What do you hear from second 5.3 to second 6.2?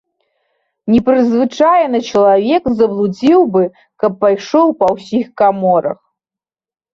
каморах.